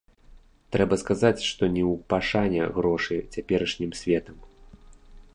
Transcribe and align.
Трэба 0.75 0.95
сказаць, 1.01 1.43
што 1.49 1.63
не 1.75 1.83
ў 1.91 1.93
пашане 2.13 2.69
грошы 2.77 3.15
цяперашнім 3.35 3.91
светам. 4.01 4.37